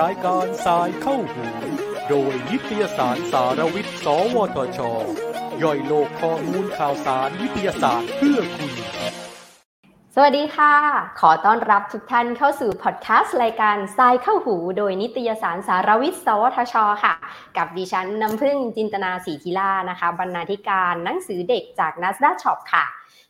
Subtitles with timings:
[0.00, 1.44] รายการสายเข้าหู
[2.08, 4.80] โดยนิตยสารสารวิทย์ สวทช
[5.62, 8.72] ย่อยโลกข้อมูลข่าวสารวิทยาศาสตร์เพื่อคุณ
[10.16, 10.74] สวัสดีค่ะ
[11.20, 16.74] ขอต้อนรับทุกท่านเข้าสู่พอดแคสต์รายการทรายเข้าหูโดยนิตยสารสารวิทย์ สวทช
[17.04, 17.14] ค่ะ
[17.56, 22.86] กับดิฉันน้ำพึ่งจินตนาสีทิล่านะคะ บรรณาธิการหนังสือเด็กจาก n a s d a Shop ค่ะ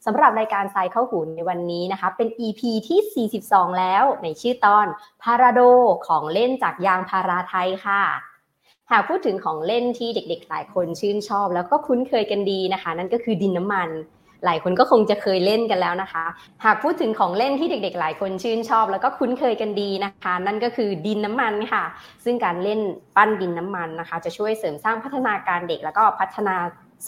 [0.06, 4.86] สำหรับรายการทรายเข้าหูในวันนี้นะคะ เป็น EP ที่ 42 แล้วในชื่อตอน
[5.22, 5.60] พาราโด
[6.06, 8.02] ของเล่นจากยางพาราไทยค่ะ
[8.90, 13.88] หากพูดถึงของเล่นที่เด็กๆ หลายคนชื่นชอบ แล้วก็คุ้นเคยกันดีนะคะ นั่นก็คือดินน้ำมัน
[14.44, 16.24] หลายคนก็คงจะเคยเล่นกันแล้วนะคะ
[16.64, 21.84] หากพูดถึงของเล่นที่เด็กๆ หลายคนชื่นชอบ แล้วก็คุ้นเคยกันดีนะคะ นั่นก็คือดินน้ำมันค่ะ
[22.24, 22.80] ซึ่งการเล่น
[23.16, 26.56] ปั้นดินน้ำมันนะคะ จะช่วยเสริมสร้างพัฒนาการเด็กแล้วก็พัฒนา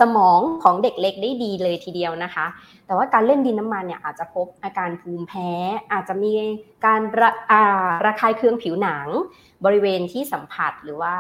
[0.00, 2.46] สมองของเด็กเล็กได้ดีเลยทีเดียวนะคะ
[2.86, 5.50] แต่ว่าการเล่นดินน้ำมันเนี่ยอาจจะพบอาการภูมิแพ้
[5.92, 6.32] อาจจะมี
[6.86, 7.30] การระ
[8.04, 9.06] ระคายเคืองผิวหนัง
[9.64, 11.14] บริเวณที่สัมผัสหรือว่า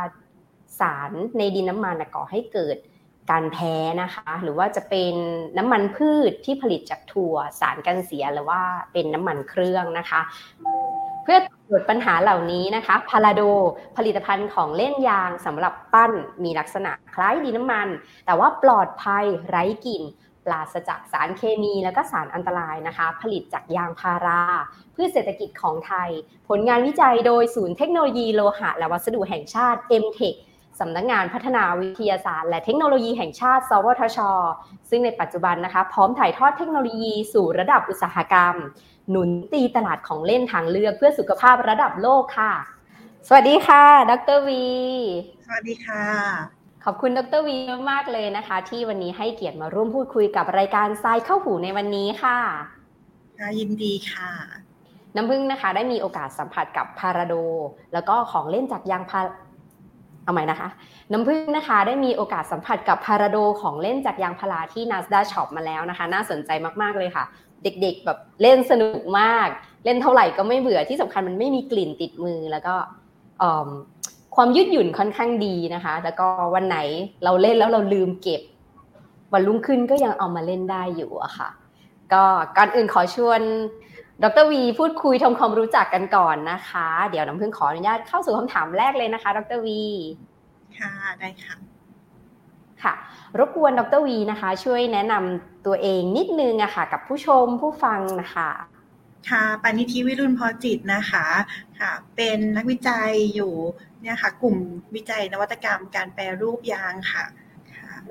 [0.80, 2.76] สารในดินน้ำมันก่อให้เกิด
[3.30, 5.14] การแพ้นะคะ หรือว่าจะเป็น
[5.58, 8.60] น้ำมันพืชที่ผลิตจากถั่วสารกันเสียหรือว่า
[8.92, 10.20] เป็นน้ำมันเครื่องนะคะ
[11.24, 13.42] เพื่อตรวจปัญหาเหล่านี้นะคะพาราโด
[13.96, 16.12] ผลิตภัณฑ์ของเล่นยางสำหรับปั้น
[16.44, 17.88] มีลักษณะคล้ายดินน้ำมัน
[18.26, 20.02] แต่ว่าปลอดภัยไร้กลิ่น
[20.46, 24.42] ปราศจากสารเคมีแล้วก็สารอันตรายนะคะ ผลิตจากยางพารา
[24.92, 26.10] เพื่อเศรษฐกิจของไทย
[26.48, 30.38] ผลงานวิจัยโดยศูนย์เทคโนโลยีโลหะและวัสดุแห่งชาติ m t e c h
[30.80, 34.18] สำนักงงานพัฒนาวิทยาศาสตร์ และเทคโนโลยีแห่งชาติ สวทช
[34.90, 38.54] ซึ่งในปัจจุบันนะคะ พร้อมถ่ายทอดเทคโนโลยีสู่ระดับอุตสาหกรรม
[39.10, 42.52] หนุนตีตลาดของเล่นทางเลือกเพื่อสุขภาพระดับโลกค่ะ
[43.28, 44.66] สวัสดีค่ะ ดรวี
[45.46, 46.04] สวัสดีค่ะ
[46.84, 47.56] ขอบคุณดรวี
[47.90, 52.38] มากเลยนะคะ ที่วันนี้ให้เกียรติมาร่วมพูดคุยกับรายการทรายเข้าหูในวันนี้ค่ะ
[53.58, 54.30] ยินดีค่ะ
[55.16, 57.34] น้ำพึ่งนะคะ ได้มีโอกาสสัมผัสกับพาราโด
[57.92, 59.20] แล้วก็ของเล่นจากยางพา
[60.24, 60.68] เอาใหม่นะคะ
[61.12, 66.50] น้ำพึ่งนะคะได้มีโอกาสสัมผัสกับพาราโดของเล่นจากยางพาราที่ NASDA Shop มาแล้วนะคะ น่าสนใจ
[66.82, 67.24] มาก ๆ เลยค่ะ
[67.64, 69.48] เด็กๆแบบเล่นสนุกมาก
[69.84, 72.74] เล่นเท่าไหร่ก็ไม่เบื่อที่สำคัญมันไม่มีกลิ่นติดมือแล้วก็
[74.36, 76.78] ความยืดหยุ่นค่อนข้างดีนะคะ แล้วก็วันไหน
[77.24, 78.42] เราเล่นแล้วเราลืมเก็บ
[79.32, 81.48] วันรุ่งขึ้นก็ยังเอามาเล่นได้อยู่อะค่ะ
[82.12, 82.24] ก็
[82.56, 83.40] ก่อนอื่นขอชวน
[84.22, 89.82] ดรวีพูดคุยทำความรู้จักกันก่อนนะคะ เดี๋ยวน้ำพึ่งขออนุญาตเข้าสู่คำถามแรกเลยนะคะ ดรวี
[90.78, 91.54] ค่ะได้ค่ะ
[92.82, 92.94] ค่ะ
[93.38, 98.50] รบกวนดรวีนะคะ ช่วยแนะนำ ตัวเองนิดนึงอะค่ะกับผู้ชมผู้ฟังนะคะ
[99.30, 101.26] ค่ะปานิธิวิรุณพอจิตนะคะ
[101.80, 103.52] ค่ะ เป็นนักวิจัยอยู่
[104.00, 104.56] เนี่ยค่ะ กลุ่ม
[104.94, 107.24] วิจัยนวัตกรรมการแปรรูปยางค่ะ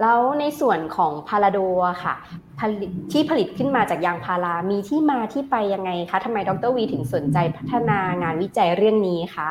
[0.01, 1.59] แล้วในส่วนของพาราโด
[2.03, 2.15] ค่ะ
[2.59, 9.49] ผลิตที่ผลิตขึ้นมาจากยางพารา มีที่มาที่ไปยังไงคะทำไมดรวีถึงสนใจพัฒนางานวิจัยเรื่องนี้คะ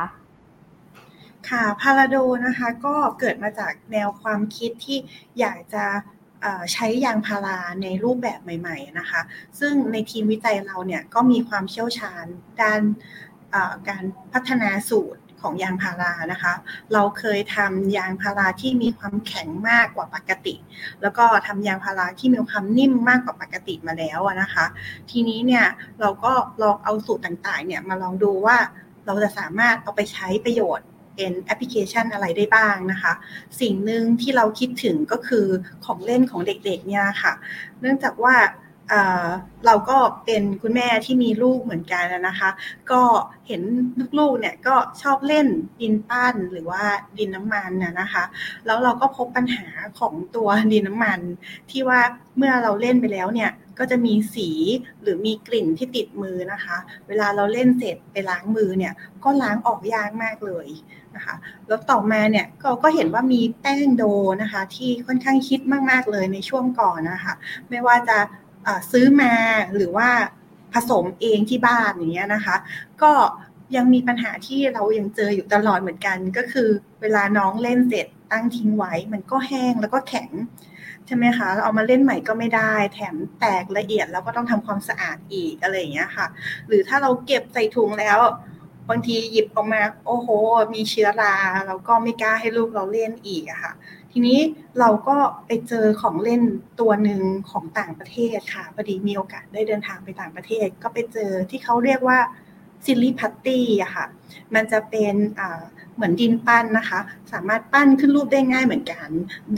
[1.49, 2.15] ค่ะพาราโด
[2.45, 4.97] นะคะก็เกิดมาจากแนวความคิดที่
[5.39, 5.85] อยากจะ
[6.73, 9.21] ใช้ยางพาราในรูปแบบใหม่ๆนะคะ
[9.59, 12.25] ซึ่งในทีมวิจัยเราเนี่ยก็มีความเชี่ยวชาญ
[12.61, 12.81] ด้าน
[13.89, 16.53] การพัฒนาสูตรของยางพารานะคะ
[16.93, 20.55] เราเคยทำยางพาราที่มีความแข็งมากกว่าปกติ
[21.01, 24.65] แล้วก็ทำยางพาราที่มีความนิ่มมากกว่าปกติมาแล้วนะคะ
[25.11, 25.65] ทีนี้เนี่ย
[25.99, 28.57] เราก็ลองเอาสูตรต่างๆเนี่ยมาลองดูว่า
[29.05, 33.13] เราจะสามารถเอาไปใช้ประโยชน์ เป็นแอปพลิเคชันอะไรได้บ้างนะคะ
[33.61, 35.45] สิ่งหนึ่งที่เราคิดถึงก็คือ
[35.85, 37.33] ของเล่นของเด็กๆเนี่ยค่ะ
[37.81, 38.35] เนื่องจากว่า
[39.65, 42.49] เราก็เป็นคุณแม่ที่มีลูกเหมือนกันนะคะ
[42.91, 43.01] ก็
[43.47, 43.61] เห็น
[44.19, 45.47] ลูกๆเนี่ยก็ชอบเล่น
[45.81, 46.83] ดินปั้นหรือว่า
[47.17, 48.23] ดินน้ำมันนะนะคะ
[48.65, 49.67] แล้วเราก็พบปัญหา
[49.99, 51.19] ของตัวดินน้ำมัน
[51.71, 51.99] ที่ว่า
[52.37, 54.49] เมื่อเราเล่นไปแล้วเนี่ยก็จะมีสี
[55.01, 56.77] หรือมีกลิ่นที่ติดมือนะคะ
[57.07, 60.67] เวลาเราเล่นเสร็จไปล้างมือเนี่ยก็ล้างออกยากมากเลย
[61.15, 61.35] นะคะ
[61.67, 64.03] แล้วต่อมาเนี่ยก็ก็เห็นว่ามีแป้งโด
[64.41, 67.33] นะคะ ที่ค่อนข้างคิดมากๆเลยในช่วงก่อนนะคะ
[67.69, 68.17] ไม่ว่าจะ
[68.91, 69.33] ซื้อมา
[69.75, 70.09] หรือว่า
[70.73, 72.55] ผสมเองที่บ้านอย่างเงี้ยนะคะ
[73.03, 73.11] ก็
[73.75, 76.69] ยังมีปัญหาที่เรายังเจออยู่ตลอดเหมือนกัน ก็คือ
[77.01, 80.29] เวลาน้องเล่นเสร็จตั้งทิ้งไว้ มันก็แห้งแล้วก็แข็ง
[81.07, 86.27] ใช่ไหมคะเราเอามาเล่นใหม่ก็ไม่ได้ แถมแตกละเอียดแล้วก็ต้องทำความสะอาดอีกอะไรอย่างเงี้ยค่ะ
[86.67, 88.19] หรือถ้าเราเก็บใส่ถุงแล้ว
[88.89, 90.27] บางทีหยิบออกมา โอ้โห
[90.73, 91.35] มีเชื้อรา
[91.67, 93.73] เราก็ไม่กล้าให้ลูกเราเล่นอีกอะค่ะ
[94.15, 94.39] ทีนี้
[94.79, 95.17] เราก็
[95.47, 96.41] ไปเจอของเล่น
[96.79, 102.19] ตัวหนึ่งของต่างประเทศค่ะพอดีมีโอกาสได้เดินทางไปต่างประเทศ ก็ไปเจอที่เขาเรียกว่า
[102.85, 104.05] ซิลลี่พัตตี้อะค่ะ
[104.55, 105.15] มันจะเป็น
[105.95, 106.99] เหมือนดินปั้นนะคะ
[107.33, 109.09] สามารถปั้นขึ้นรูปได้ง่ายเหมือนกัน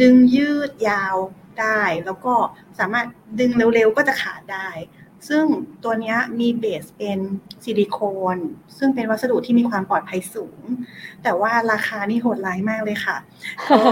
[0.02, 1.16] ดึงยืดยาว
[1.60, 2.34] ได้ แล้วก็
[2.80, 3.08] สามารถ
[3.40, 4.70] ดึงเร็วๆก็จะขาดได้
[5.28, 5.46] ซึ่ง
[5.84, 7.20] ตัวนี้มีเบสเป็น
[7.64, 8.00] ซิลิโค
[8.36, 8.38] น
[8.78, 10.62] ซึ่งเป็นวัสดุที่มีความปลอดภัยสูง
[11.24, 13.18] แต่ว่าราคานี่โหดร้ายมากเลยค่ะ
[13.70, 13.84] ก็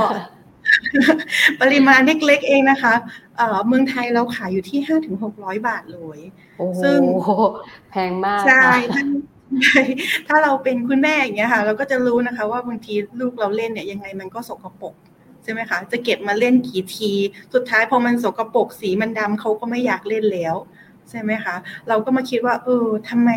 [1.62, 2.94] ปริมาณเล็กๆเองนะคะ
[3.68, 6.20] เมืองไทยเราขายอยู่ที่ห้าถึงหกร้อยบาทเลย
[6.84, 7.00] ซึ่ง
[7.90, 8.70] แพงมากใช่
[10.28, 14.94] ถ้าเราเป็นคุณแม่อย่างเงี้ยค่ะ เราก็จะรู้นะคะ ว่าบางทีลูกเราเล่นเนี่ยยังไงมันก็สกปรก
[15.44, 17.12] ใช่ไหมคะจะเก็บมาเล่นกี่ที
[17.54, 20.56] สุดท้ายพอมันสกรปรกสีมันดำเขาก็ไม่อยากเล่นแล้ว
[21.10, 21.56] ใช่ไหมคะ
[21.88, 23.30] เราก็มาคิดว่า เออทำไม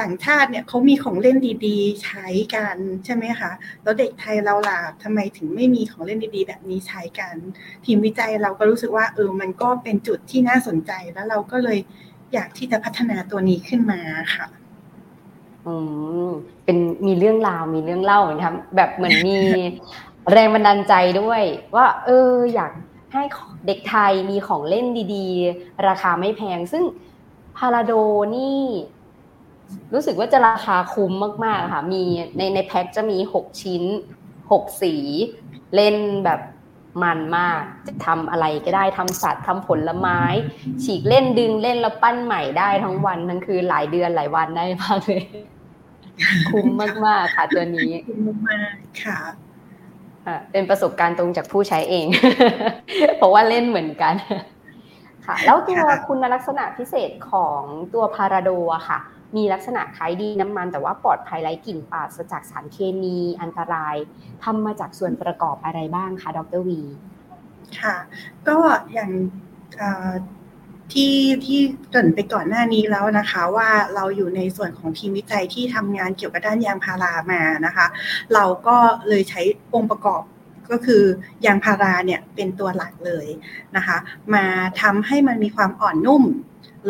[0.00, 1.36] ต่างชาติเนี่ยเขามีของเล่น
[1.66, 3.50] ดีๆ ใช้กันใช่ไหมคะ
[3.82, 7.34] แล้วเด็กไทยเราล่ะทำไมถึงไม่มีของเล่นดีๆ แบบนี้ใช้กัน
[7.84, 11.78] ทีมวิจัยเราก็รู้สึกว่าเออมันก็เป็นจุดที่น่าสนใจแล้วเราก็เลย
[12.34, 14.00] อยากที่จะพัฒนาตัวนี้ขึ้นมา
[14.34, 14.46] ค่ะ
[15.66, 15.74] อื
[16.28, 16.30] ม
[16.64, 18.40] เป็นมีเรื่องราวมีเรื่องเล่าเหมือน
[18.76, 19.38] แบบเหมือนมี
[20.32, 21.42] แรงบันดาลใจด้วย
[21.76, 22.72] ว่า เอออยาก
[23.12, 23.22] ให้
[23.66, 26.84] เด็กไทยมีของเล่นดีๆ ราคาไม่แพง ซึ่ง
[27.56, 27.92] พาราโด
[28.36, 28.62] นี่
[29.94, 31.12] รู้สึกว่าจะราคาคุ้ม
[31.44, 32.02] มากๆค่ะ มี
[32.36, 33.82] ในในแพ็คจะมีหกชิ้น
[34.52, 34.94] หกสี
[35.74, 36.40] เล่นแบบ
[37.02, 40.20] มันมาก จะทำอะไรก็ได้ทำสัตว์ทำผลไม้
[40.84, 45.22] ฉีกเล่นดึงเล่นแล้วปั้นใหม่ได้ทั้งวันทั้งคืนหลายเดือนหลายวันได้มากเลย
[46.50, 46.66] คุ้ม
[47.06, 48.74] มากๆค่ะตัวนี้คุ้มมาก
[49.04, 49.18] ค่ะ
[50.52, 52.06] เป็นประสบการณ์ตรงจากผู้ใช้เอง
[53.16, 54.14] เพราะว่าเล่นเหมือนกัน
[55.26, 57.62] ค่ะ แล้วตัวคุณลักษณะพิเศษของ
[57.94, 58.98] ตัวพาราโดอะค่ะ
[59.36, 63.96] มีลักษณะคล้ายดีน้ำมัน แต่ว่าปลอดภัยไร้กลิ่นปราศจากสารเคมีอันตราย
[64.44, 66.80] ทำมาจากส่วนประกอบอะไรบ้างคะดรวี
[67.80, 67.96] ค่ะ
[68.48, 68.56] ก็
[68.92, 69.10] อย่าง
[70.92, 77.86] ที่ที่เกินไปก่อนหน้านี้แล้วนะคะ ว่าเราอยู่ในส่วนของทีมวิจัยที่ทำงานเกี่ยวกับด้านยางพารามานะคะ
[78.34, 78.76] เราก็
[79.08, 79.42] เลยใช้
[79.74, 80.22] องค์ประกอบ
[80.70, 81.02] ก็คือ
[81.46, 83.26] ยางพาราเนี่ยเป็นตัวหลักเลย
[83.76, 83.96] นะคะ
[84.34, 84.44] มา
[84.82, 86.22] ทำให้มันมีความอ่อนนุ่ม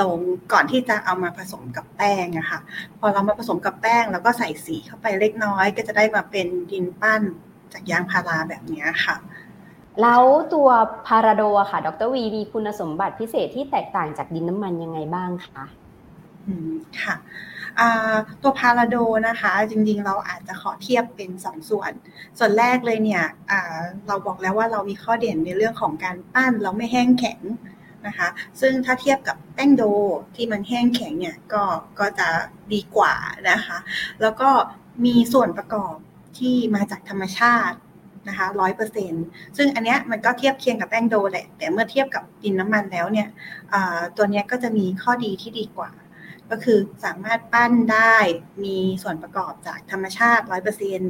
[0.01, 0.19] ลง
[0.53, 2.61] ก่อนที่จะเอามาผสมกับแป้งอะค่ะ
[2.99, 7.23] พอเรามาผสมกับแป้ง แล้วก็ใส่สีเข้าไปเล็กน้อย ก็จะได้มาเป็นดินปั้น
[7.73, 9.17] จากยางพาราแบบนี้ค่ะ
[10.03, 10.23] แล้ว
[10.55, 10.69] ตัว
[11.07, 15.65] พาราโดอะค่ะ ดรวีมีคุณสมบัติพิเศษที่แตกต่างจากดินน้ำมันยังไงบ้างคะ
[16.47, 16.73] อืม
[17.03, 17.17] ค่ะ
[18.43, 18.97] ตัวพาราโด
[19.29, 21.93] นะคะ จริงๆ เราอาจจะขอเทียบเป็นสองส่วน
[22.39, 23.25] ส่วนแรกเลยเนี่ย
[24.07, 27.41] เราบอกแล้วว่าเรามีข้อเด่นในเรื่องของการปั้น เราไม่แห้งแข็ง
[28.07, 28.29] นะคะ
[28.61, 29.83] ซึ่งถ้าเทียบกับแป้งโด
[30.37, 31.63] ที่มันแห้งแข็งเนี่ยก็
[31.99, 32.29] ก็จะ
[32.73, 33.15] ดีกว่า
[33.51, 33.79] นะคะ
[34.23, 34.51] แล้วก็
[35.05, 35.95] มีส่วนประกอบ
[36.39, 37.77] ที่มาจากธรรมชาติ
[38.29, 39.13] นะคะร้อยเปอร์เซ็น
[39.57, 43.29] ซึ่งอันเนี้ยมันก็เทียบเคียงกับแป้งโดแหละ แต่เมื่อเทียบกับดินน้ำมันแล้วเนี่ย
[44.17, 45.91] ตัวเนี้ยก็จะมีข้อดีที่ดีกว่า
[46.53, 48.17] ก็คือสามารถปั้นได้
[48.65, 51.03] มีส่วนประกอบจากธรรมชาติร้อยเปอร์เซ็น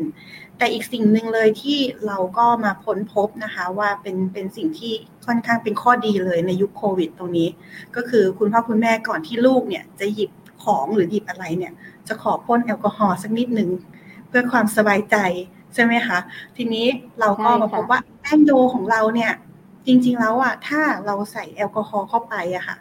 [0.58, 4.92] แต่อีกสิ่งหนึ่งเลยที่เราก็มาค้นพบนะคะว่าเป็นเป็นสิ่งที่
[5.26, 7.48] ค่อนข้างเป็นข้อดีเลยในยุคโควิดตรงนี้
[7.96, 10.30] ก็คือคุณพ่อคุณแม่ก่อนที่ลูกเนี่ยจะหยิบ
[10.64, 11.72] ของหรือหยิบอะไรเนี่ย
[12.08, 13.70] จะขอพ่นแอลกอฮอล์สักนิดหนึ่ง
[14.28, 15.16] เพื่อความสบายใจ
[15.74, 16.18] ใช่ไหมคะ
[16.56, 16.86] ทีนี้
[17.20, 19.32] เราก็มาพบว่าแป้งโดของเราเนี่ย
[19.86, 22.76] จริงๆแล้วอะถ้าเราใส่แอลกอฮอล์เข้าไปอะค่ะ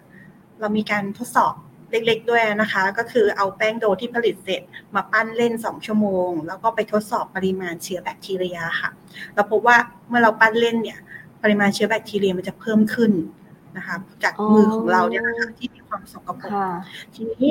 [0.60, 1.54] เรามีการทดสอบ
[1.92, 4.62] เล็กๆด้วยนะคะ ก็คือเอาแป้งโดที่ผลิตเสร็จ
[4.96, 8.90] มาปั้นเล่น 2 ชั่วโมง แล้วก็ไปทดสอบปริมาณเชื้อแบคทีเรียค่ะ
[9.36, 9.78] เราพบว่า
[10.08, 11.00] เมื่อเราปั้นเล่นเนี่ย
[11.44, 13.12] ปริมาณเชื้อแบคทีเรียมันจะเพิ่มขึ้น
[13.78, 16.54] นะคะจากมือของเราเนี่ยนะคะที่มีความสกปรก
[17.16, 17.48] ทีนี้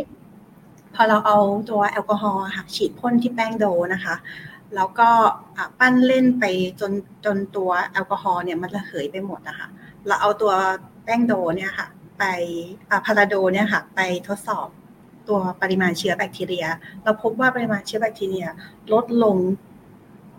[0.95, 1.39] พอเราเอา
[1.71, 4.15] ตัวแอลกอฮอล์ค่ะฉีดพ่นที่แป้งโดนะคะ
[4.75, 5.09] แล้วก็
[5.79, 6.45] ปั้นเล่นไป
[6.81, 6.93] จน
[7.25, 9.69] จนตัวแอลกอฮอล์เนี่ยมันระเหยไปหมดนะคะ
[10.07, 10.53] เราเอาตัว
[11.05, 11.87] แป้งโดเนี่ยค่ะ
[12.21, 12.25] ไป
[13.07, 14.69] พาราโดเนี่ยค่ะไปทดสอบ
[15.29, 16.67] ตัวปริมาณเชื้อแบคทีเรีย
[17.05, 18.47] เราพบว่าปริมาณเชื้อแบคทีเรีย
[18.93, 19.37] ลดลง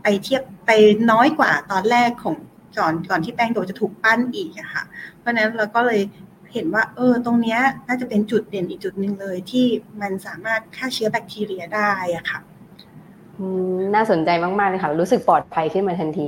[0.01, 0.71] ไปเทียบไป
[1.11, 2.35] น้อยกว่าตอนแรกของ
[2.77, 4.83] ก่อนก่อนที่แป้งโดจะถูกปั้นอีกอะค่ะ
[5.19, 6.01] เพราะนั้นเราก็เลย
[6.53, 9.65] เห็นว่า เออ ตรงเนี้ยน่าจะเป็นจุดเด่นอีกจุดหนึ่งเลย ที่
[10.01, 12.39] มันสามารถฆ่าเชื้อแบคทีเรียได้อะค่ะ
[13.95, 16.27] น่าสนใจมากๆเลยค่ะ รู้สึกปลอดภัยขึ้นมาทันที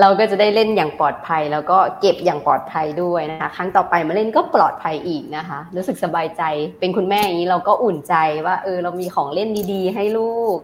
[0.00, 6.42] เราก็จะได้เล่นอย่างปลอดภัย แล้วก็เก็บอย่างปลอดภัยด้วยนะคะครั้งต่อไปมาเล่นก็ปลอดภัยอีกนะคะ รู้สึกสบายใจ
[6.80, 8.14] เป็นคุณแม่อย่างนี้เราก็อุ่นใจ
[8.46, 10.56] ว่าเออเรามีของเล่นดีๆ ให้ลูก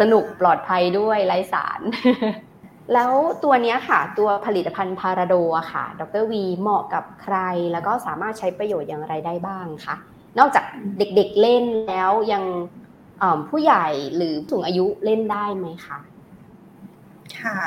[0.00, 1.80] สนุกปลอดภัยด้วยไร้สาร
[2.92, 3.10] แล้ว
[3.44, 7.36] ตัวนี้ค่ะ ตัวผลิตภัณฑ์พาราโดอะค่ะ ดรวีเหมาะกับใคร
[7.72, 9.96] แล้วก็สามารถใช้ประโยชน์อย่างไรได้บ้างคะ
[10.38, 10.64] นอกจาก
[10.98, 12.44] เด็กๆเล่นแล้วยัง
[13.48, 15.98] ผู้ใหญ่หรือสูงอายุเล่นได้ไหมคะ
[17.40, 17.58] ค่ะ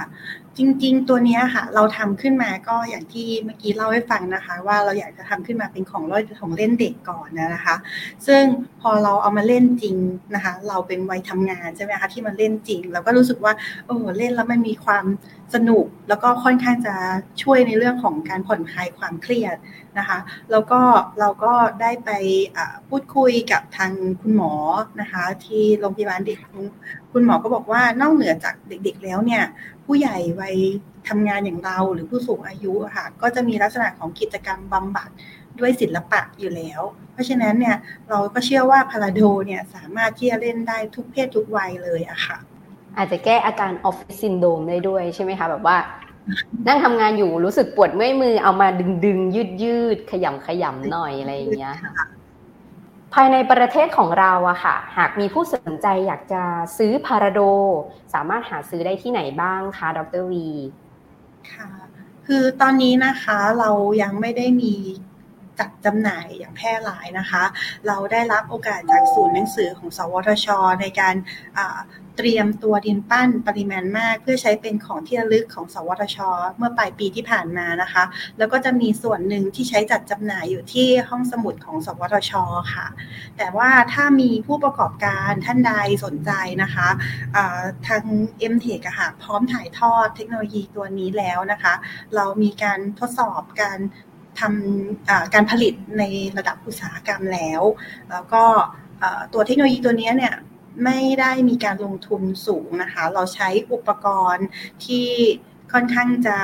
[0.57, 7.75] จริงๆ ตัวนี้ค่ะ เราทำขึ้นมาก็อย่างที่เมื่อกี้เล่าให้ฟังนะคะ ว่าเราอยากจะทำขึ้นมาเป็นของร้อยของเล่นเด็กก่อนนะคะ
[8.27, 8.43] ซึ่ง
[8.81, 9.95] พอเราเอามาเล่นจริง
[10.35, 13.53] นะคะ เราเป็นวัยทำงานใช่ไหมคะที่มันเล่นจริง เราก็รู้สึกว่า
[13.85, 15.05] โอ้เล่นแล้วมันมีความ
[15.53, 16.95] สนุกแล้วก็ค่อนข้างจะ
[17.43, 19.55] ช่วยในเรื่องของการผ่อนคลายความเครียด
[19.97, 20.17] นะคะ
[20.51, 20.81] แล้วก็
[21.19, 22.09] เราก็ได้ไป
[22.89, 23.91] พูดคุยกับทาง
[24.21, 24.53] คุณหมอ
[25.01, 26.39] นะคะ ที่โรงพยาบาลเด็ก
[27.17, 29.43] คุณหมอก็บอกว่านอกเหนือจากเด็กๆแล้วเนี่ย
[29.85, 30.55] ผู้ใหญ่วัย
[31.07, 35.09] ทำงานอย่างเราหรือผู้สูงอายุค่ะก็จะมีลักษณะของกิจกรรมบำบัด
[35.59, 36.81] ด้วยศิลปะอยู่แล้ว
[37.13, 37.75] เพราะฉะนั้นเนี่ย
[38.09, 42.37] เราก็เชื่อว่าพาราโดเนี่ยสามารถที่จะเล่นได้ทุกเพศทุกวัยเลยอะค่ะ
[42.97, 45.77] อาจจะแก้อาการออฟฟิศซินโดมได้ด้วยใช่ไหมคะ แบบว่า
[46.67, 51.75] นั่งทำงานอยู่รู้สึกปวดเมื่อยมือเอามาดึงดึงยืดยืดขยำขยำหน่อยอะไรอย่างเงี้ย
[53.17, 56.43] ภายในประเทศของเราอะค่ะ หากมีผู้สนใจอยากจะ
[56.77, 57.41] ซื้อพาราโด
[58.13, 60.47] สามารถหาซื้อได้ที่ไหนบ้างคะดรวี
[61.51, 61.69] ค่ะ
[62.27, 64.75] คือตอนนี้นะคะเรายังไม่ได้มี
[65.59, 67.43] จัดจำหน่ายอย่างแพร่หลายนะคะ
[67.87, 70.47] เราได้รับโอกาสจากศูนย์หนังสือของ สวทช
[70.81, 71.15] ในการ
[72.17, 76.17] เตรียมตัวดินปั้นปริมาณมาก เพื่อใช้เป็นของที่ระลึกของ สวทช
[76.57, 78.03] เมื่อปลายปีที่ผ่านมานะคะ
[78.37, 82.31] แล้วก็จะมีส่วนหนึ่งที่ใช้จัดจำหน่ายอยู่ที่ห้องสมุดของ สวทช
[82.73, 82.87] ค่ะ
[83.37, 85.73] แต่ว่าถ้ามีผู้ประกอบการท่านใด
[86.05, 86.31] สนใจ
[86.61, 86.87] นะคะ
[87.87, 88.03] ทาง
[88.53, 91.73] m t e c h ค่ะพร้อมถ่ายทอดเทคโนโลยีตัวนี้แล้วนะคะ
[92.15, 93.79] เรามีการทดสอบการ
[94.39, 96.03] ทำการผลิตใน
[96.37, 97.61] ระดับอุตสาหกรรมแล้ว
[98.11, 98.43] แล้วก็
[99.33, 100.35] ตัวเทคโนโลยีตัวนี้เนี่ย
[100.83, 104.47] ไม่ได้มีการลงทุนสูงนะคะ เราใช้อุปกรณ์
[104.85, 105.07] ที่
[105.73, 106.37] ค่อนข้างจะ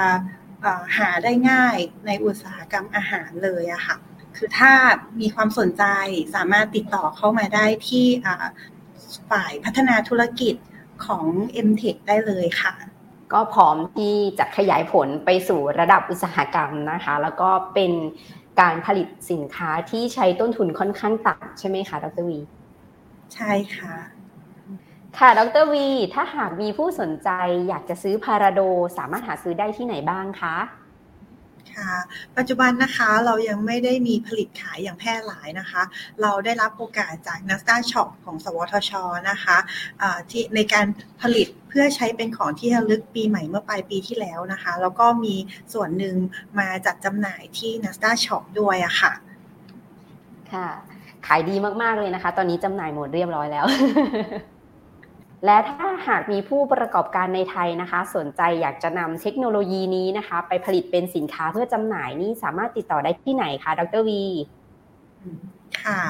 [0.97, 3.97] หาได้ง่ายในอุตสาหกรรมอาหารเลยอะค่ะ
[4.37, 4.73] คือถ้า
[5.19, 5.83] มีความสนใจ
[6.35, 8.05] สามารถติดต่อเข้ามาได้ที่
[9.29, 10.55] ฝ่ายพัฒนาธุรกิจ
[11.05, 11.25] ของ
[11.67, 12.73] m t e c h ได้เลยค่ะ
[13.33, 17.91] ก็พร้อมที่จะขยายผลไปสู่ระดับอุตสาหกรรมนะคะ แล้วก็เป็น
[18.61, 22.39] การผลิตสินค้าที่ใช้ต้นทุนค่อนข้างต่ำใช่ไหมคะดรวี
[23.33, 23.95] ใช่ค่ะ
[25.17, 27.29] ค่ะดรวี ถ้าหากมีผู้สนใจ
[27.67, 28.61] อยากจะซื้อพาราโด
[28.97, 30.55] สามารถหาซื้อได้ที่ไหนบ้างคะ
[31.77, 31.93] ค่ะ
[32.37, 35.81] ปัจจุบันนะคะเรายังไม่ได้มีผลิตขายอย่างแพร่หลายนะคะ
[36.21, 38.91] เราได้รับโอกาสจาก n a s d a q Shop ของ สวทช
[39.29, 40.85] นะคะะที่ในการ
[41.21, 45.35] ผลิตเพื่อใช้เป็นของที่ระลึกปีใหม่เมื่อปลายปีที่แล้วนะคะ แล้วก็มี
[45.73, 46.15] ส่วนหนึ่ง
[46.59, 49.13] มาจัดจำหน่ายที่ n a s d a q Shop ด้วยอะค่ะ
[50.53, 50.67] ค่ะ
[51.27, 53.65] ขายดีมาก ๆ เลยนะคะ ตอนนี้จำหน่ายหมดเรียบร้อยแล้ว
[55.45, 64.23] และถ้าหากมีผู้ประกอบการในไทยนะคะ สนใจอยากจะนำเทคโนโลยีนี้นะคะ ไปผลิตเป็นสินค้าเพื่อจำหน่ายนี่สามารถติดต่อได้ที่ไหนคะ ดรวี
[65.83, 66.01] ค่ะ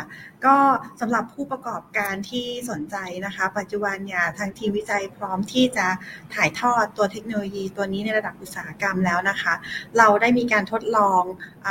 [0.45, 0.55] ก็
[1.01, 2.95] สำหรับผู้ประกอบการที่สนใจ
[3.25, 5.87] นะคะ ปัจจุบันเนี่ยทางทีมวิจัยพร้อมที่จะ
[6.35, 9.53] ถ่ายทอดตัวเทคโนโลยีตัวนี้ในระดับอุตสาหกรรมแล้วนะคะ
[9.97, 11.23] เราได้มีการทดลอง
[11.65, 11.67] อ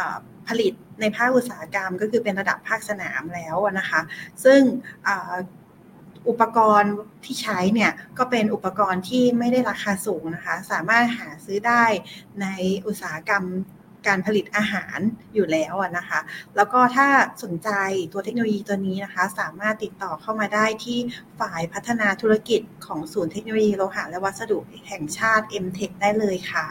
[0.49, 4.01] ผลิตในภาคอุตสาหกรรมก็คือเป็นระดับภาคสนามแล้วนะคะ
[4.45, 4.61] ซึ่ง
[6.29, 11.85] อุปกรณ์ที่ใช้เนี่ยก็เป็นอุปกรณ์ที่ไม่ได้ราคาสูงนะคะ สามารถหาซื้อได้
[12.43, 12.47] ใน
[12.87, 13.45] อุตสาหกรรม
[14.09, 14.99] การผลิตอาหาร
[15.35, 16.21] อยู่แล้วนะคะ
[16.57, 17.09] แล้วก็ถ้า
[17.43, 17.71] สนใจ
[18.13, 20.99] ตัวเทคโนโลยีตัวนี้นะคะ สามารถติดต่อเข้ามาได้ที่
[21.41, 24.59] ฝ่ายพัฒนาธุรกิจของศูนย์เทคโนโลยีโลหะและวัสดุ
[24.89, 26.67] แห่งชาติ M-Tech ได้เลยค่ะ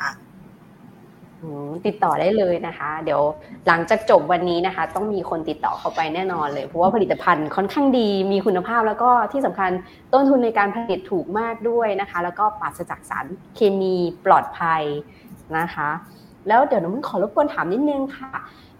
[1.86, 3.22] ติดต่อได้เลยนะคะ เดี๋ยว
[3.68, 9.72] หลังจากจบวันนี้นะคะ ต้องมีคนติดต่อเข้าไปแน่นอนเลย เพราะว่าผลิตภัณฑ์ค่อนข้างดี มีคุณภาพแล้วก็ที่สำคัญ
[10.14, 14.84] ต้นทุนในการผลิตถูกมากด้วยนะคะ แล้วก็ปราศจากสารเคมีปลอดภัย
[15.58, 15.90] นะคะ
[16.48, 18.32] แล้วเดี๋ยวน้องขอรบกวนถามนิดนึงค่ะ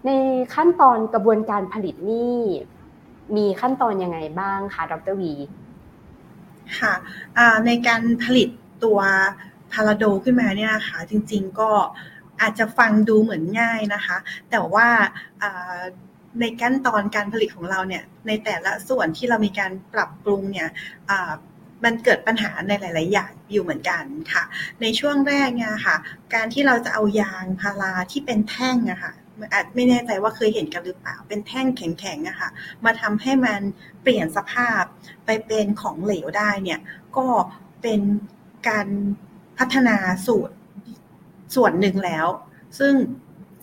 [0.06, 0.12] ใน
[0.56, 2.38] ขั้นตอนกระบวนการผลิตนี่
[3.36, 5.34] มีขั้นตอนยังไงบ้างคะดรวี
[6.80, 6.94] ค่ะ
[7.66, 8.50] ในการผลิต
[8.84, 9.00] ตัว
[9.74, 11.70] พาราโดขึ้นมาเนี่ยนะคะจริง ๆก็
[12.42, 14.18] อาจจะฟังดูเหมือนง่ายนะคะ
[14.52, 14.88] แต่ว่า
[16.40, 20.70] ในขั้นตอนการผลิตของเราเนี่ยในแต่ละส่วนที่เรามีการปรับปรุงเนี่ย
[21.84, 24.04] มันเกิดปัญหาในหลาย ๆ อย่างอยู่เหมือนกัน
[24.34, 24.44] ค่ะ
[24.82, 25.96] ในช่วงแรกเนี่ยค่ะ
[26.34, 29.14] การที่เราจะเอายางพาราที่เป็นแท่งอะค่ะ
[29.54, 32.50] อาจไม่แน่ใจว่าเคยเห็นกันหรือเปล่า เป็นแท่งแข็งๆอะค่ะ
[32.86, 33.62] มาทำให้มัน
[34.02, 34.84] เปลี่ยนสภาพ
[35.26, 36.80] ไปเป็นของเหลวได้เนี่ย
[37.18, 37.28] ก็
[37.82, 38.02] เป็น
[38.70, 38.88] การ
[39.60, 40.56] พัฒนาสูตร
[41.56, 42.28] ส่วนหนึ่งแล้ว
[42.80, 42.94] ซึ่ง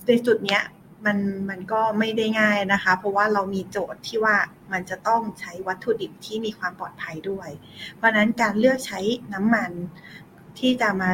[0.07, 0.63] ในจุดเนี้ย
[1.07, 1.19] มัน
[1.51, 4.37] มันก็ไม่ได้ง่ายนะคะ เพราะว่าเรามีโจทย์ที่ว่า
[4.73, 7.49] มันจะต้องใช้วัตถุดิบที่มีความปลอดภัยด้วย
[7.97, 9.01] เพราะนั้นการเลือกใช้
[9.35, 9.71] น้ำมัน
[10.59, 11.11] ที่จะมา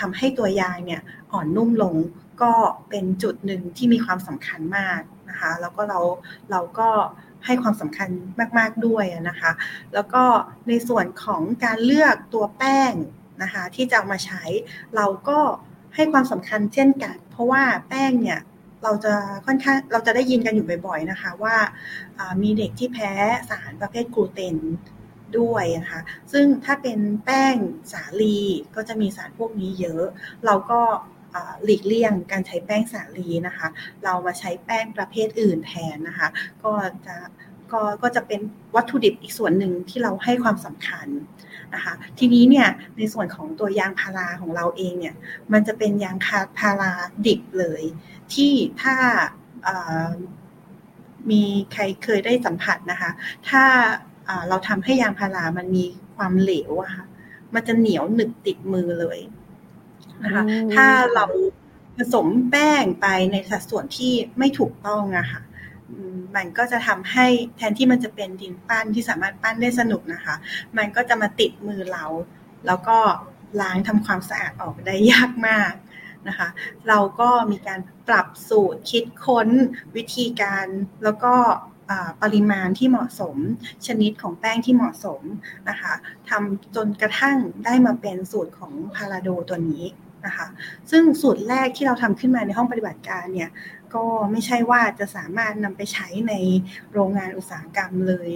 [0.00, 1.94] ทำให้ตัวยางเนี่ยอ่อนนุ่มลง
[2.42, 2.52] ก็
[2.90, 6.00] เป็นจุดหนึ่งที่มีความสำคัญมากนะคะ แล้วก็เรา
[6.50, 6.88] เราก็
[7.46, 8.08] ให้ความสำคัญ
[8.58, 9.52] มาก ๆด้วยนะคะ
[9.94, 10.24] แล้วก็
[10.68, 12.92] ในส่วนของการเลือกตัวแป้ง
[13.42, 14.42] นะคะที่จะามาใช้
[14.96, 15.38] เราก็
[15.96, 18.40] ให้ความสำคัญเช่นกัน เพราะว่าแป้งเนี่ย
[18.82, 19.14] เราจะ
[19.46, 21.56] ค่อนข้างเราจะได้ยินกันอยู่บ่อยๆนะคะว่า
[22.42, 23.12] มีเด็กที่แพ้
[23.50, 24.56] สารประเภทกลูเตน
[25.38, 26.00] ด้วยนะคะ
[26.32, 27.56] ซึ่งถ้าเป็นแป้ง
[27.92, 28.38] สาลี
[28.76, 30.04] ก็จะมีสารพวกนี้เยอะ
[30.46, 30.80] เราก็
[31.64, 33.68] หลีกเลี่ยงการใช้แป้งสาลีนะคะ
[34.04, 36.28] เรามาใช้แป้งประเภทอื่นแทนนะคะ
[36.64, 36.72] ก็
[37.06, 37.16] จะ
[37.72, 38.40] ก็ก็จะเป็น
[38.76, 41.08] วัตถุดิบอีกส่วนหนึ่งที่เราให้ความสำคัญ
[41.76, 45.14] นะคะ ทีนี้เนี่ยในส่วนของตัวยางพาราของเราเองเนี่ย
[45.52, 46.16] มันจะเป็นยาง
[46.58, 46.92] พารา
[47.26, 47.82] ดิบเลย
[48.34, 48.52] ที่
[48.82, 48.96] ถ้า
[51.30, 51.42] มี
[51.72, 53.10] ใครเคยได้สัมผัสนะคะ
[53.48, 53.64] ถ้า
[54.48, 55.84] เราทำให้ยางพารามันมี
[56.16, 57.04] ความเหลวอะค่ะ
[57.54, 59.18] มันจะเหนียวหนึบติดมือเลย
[60.24, 60.42] นะคะ
[60.74, 61.24] ถ้าเรา
[61.96, 65.40] ผสมแป้งไปในสัดส่วนที่ไม่ถูกต้องอะค่ะ
[66.36, 67.26] มันก็จะทำให้
[67.56, 70.36] แทนที่มันจะเป็นดินปั้นที่สามารถปั้นได้สนุกนะคะ
[70.76, 72.04] มันก็จะมาติดมือเรา
[72.66, 72.98] แล้วก็
[73.60, 75.72] ล้างทำความสะอาดออกได้ยากมาก
[76.28, 76.48] นะคะ
[76.88, 79.48] เราก็มีการปรับสูตรคิดค้น
[79.96, 80.66] วิธีการ
[81.04, 81.34] แล้วก็
[82.22, 83.36] ปริมาณที่เหมาะสม
[83.86, 85.20] ชนิดของแป้งที่เหมาะสม
[85.68, 85.92] นะคะ
[86.28, 89.84] ทำจนกระทั่งได้มาเป็นสูตรของพาราโดตัวนี้
[90.26, 90.46] นะคะ
[90.90, 93.50] ซึ่งสูตรแรกที่เราทำขึ้นมาในห้องปฏิบัติการเนี่ย
[93.94, 96.32] ก็ไม่ใช่ว่าจะสามารถนำไปใช้ใน
[96.92, 98.30] โรงงานอุตสาหกรรมเลย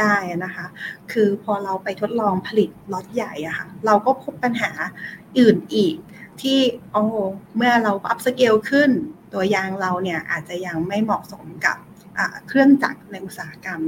[0.00, 0.66] ได้นะคะ
[1.12, 4.70] คือพอเราไปทดลองผลิตล็อตใหญ่อะค่ะ เราก็พบปัญหา
[5.38, 5.96] อื่นอีก
[6.40, 6.58] ที่
[6.92, 7.02] โอ้
[7.56, 8.90] เมื่อเราอัพสเกลขึ้น
[9.32, 11.78] ตัวยางเราเนี่ยอาจจะยังไม่เหมาะสมกับ
[12.48, 13.80] เครื่องจักรในอุตสาหกรรม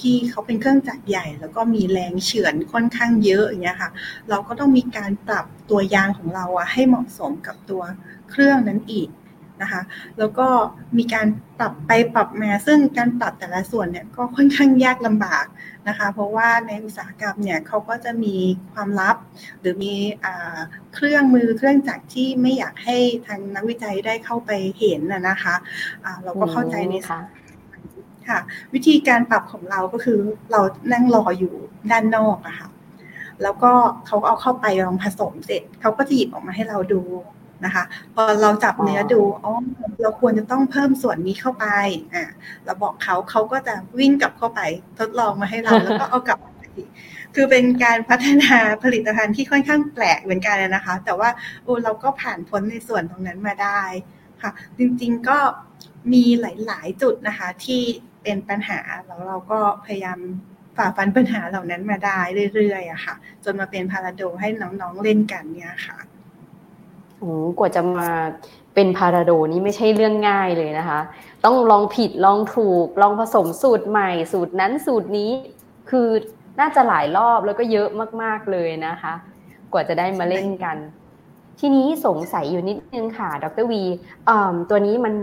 [0.00, 3.90] ที่เขาเป็นเครื่องจักรใหญ่ แล้วก็มีแรงเฉือนค่อนข้างเยอะอย่างเงี้ยค่ะ
[4.30, 7.82] เราก็ต้องมีการปรับตัวยางของเราอะให้เหมาะสมกับตัว
[8.30, 9.08] เครื่องนั้นอีก
[9.62, 9.82] นะคะ
[10.18, 10.46] แล้วก็
[10.98, 11.26] มีการ
[11.58, 15.44] ปรับไปปรับมา ซึ่งการปรับแต่ละส่วนเนี่ยก็ค่อนข้างยากลำบาก
[15.88, 18.36] นะคะ เพราะว่าในอุตสาหกรรมเนี่ยเขาก็จะมี
[18.72, 19.16] ความลับ
[19.60, 19.94] หรือมี
[20.94, 27.20] เครื่องมือเครื่องจักรที่ไม่อยากให้ทางนักวิจัยได้เข้าไปเห็นนะคะะเราก็เข้าใจในค่ะ
[28.28, 28.38] ค่ะ
[28.74, 30.18] วิธีการปรับของเราก็คือ
[30.50, 30.60] เรา
[30.92, 31.54] นั่งรออยู่
[31.90, 32.68] ด้านนอกอะค่ะ
[33.42, 33.72] แล้วก็
[34.06, 37.02] เขาเอาเข้าไปลองผสมเสร็จเขาก็จะหยิบออกมาให้เราดู
[37.64, 39.52] นะคะพอเราจับเนื้อดูอ๋อ
[40.02, 41.66] เราควรจะต้องเพิ่มส่วนนี้เข้าไป
[42.14, 42.24] อ่า
[42.64, 44.60] เราบอกเขาเขาก็จะวิ่งกลับเข้าไป
[44.98, 46.88] ทดลองมาให้เราแล้วก็เอากลับมาอีก
[47.34, 51.30] คือเป็นการพัฒนาผลิตภัณฑ์ที่ค่อนข้างแปลกเหมือนกันนะคะ แต่ว่า
[51.64, 53.82] โอ้เราก็ผ่านพ้นในส่วนตรงนั้นมาได้
[54.42, 55.38] ค่ะ จริงๆก็
[56.12, 57.82] มีหลายๆจุดนะคะ ที่
[58.22, 60.18] เป็นปัญหาแล้วเราก็พยายาม
[60.76, 62.20] ฝ่าฟันปัญหาเหล่านั้นมาได้
[62.54, 66.11] เรื่อยๆอะค่ะ จนมาเป็นพาราโดให้น้องๆเล่นกันเนี่ยค่ะโอ้
[67.58, 68.10] กว่าจะมา
[68.74, 71.00] เป็นพาราโดนี่ไม่ใช่เรื่องง่ายเลยนะคะ
[71.44, 75.30] ต้องลองผิดลองถูก ลองผสมสูตรใหม่สูตรนั้นสูตรนี้
[75.90, 76.08] คือ
[76.60, 77.88] น่าจะหลายรอบแล้วก็เยอะ
[78.22, 79.14] มาก ๆเลยนะคะ
[79.72, 80.76] กว่าจะได้มาเล่นกัน
[81.60, 83.82] ทีนี้สงสัยอยู่นิดนึงค่ะ ดรวี
[84.70, 85.14] ตัวนี้มัน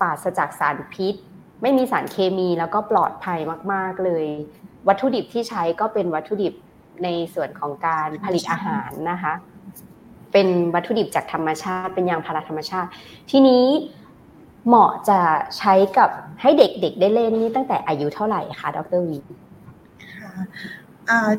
[0.00, 1.14] ปราศจากสารพิษ
[1.62, 3.38] ไม่มีสารเคมีแล้วก็ปลอดภัย
[3.72, 4.26] มาก ๆเลย
[4.88, 6.54] วัตถุดิบที่ใช้ก็เป็นวัตถุดิบ
[7.04, 9.32] ในส่วนของการผลิตอาหารนะคะ
[10.38, 12.90] เป็นวัตถุดิบจากธรรมชาติ เป็นยางพาราธรรมชาติ
[13.30, 13.64] ทีนี้
[14.66, 15.18] เหมาะจะ
[15.58, 19.18] ใช้กับให้เด็กๆได้เล่นนี่ตั้งแต่อายุเท่าไหร่คะดรวี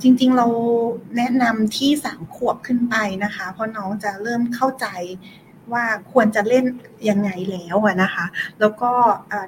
[0.01, 0.47] จริงๆเรา
[1.17, 4.88] แนะนำที่สามขวบขึ้นไปนะคะ เพราะน้องจะเริ่มเข้าใจ
[5.73, 6.65] ว่าควรจะเล่น
[7.10, 8.25] ยังไงแล้วนะคะ
[8.60, 8.91] แล้วก็